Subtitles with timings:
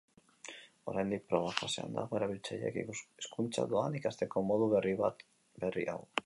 [0.93, 4.99] Oraindik proba fasean dago erabiltzaileek hizkuntzak doan ikasteko modu berri
[5.95, 6.01] hau.